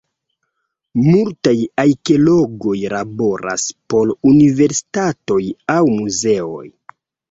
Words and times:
Multaj 1.07 1.53
arkeologoj 1.83 2.75
laboras 2.97 3.69
por 3.95 4.17
universitatoj 4.35 5.43
aŭ 5.79 5.81
muzeoj. 5.97 6.71